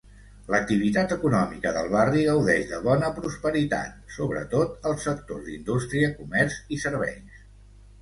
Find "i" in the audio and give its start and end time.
6.79-6.85